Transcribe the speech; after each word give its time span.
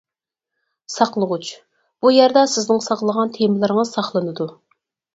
ساقلىغۇچ-بۇ 0.93 2.15
يەردە 2.15 2.45
سىزنىڭ 2.57 2.83
ساقلىغان 2.89 3.39
تېمىلىرىڭىز 3.39 3.97
ساقلىنىدۇ. 3.99 4.53